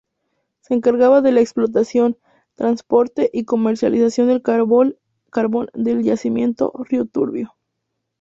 Se 0.61 0.73
encargaba 0.73 1.21
de 1.21 1.31
la 1.31 1.41
explotación, 1.41 2.17
transporte 2.55 3.29
y 3.33 3.45
comercialización 3.45 4.29
del 4.29 4.41
carbón 4.41 4.97
del 5.75 6.01
Yacimiento 6.01 6.73
Río 6.89 7.05
Turbio. 7.05 7.53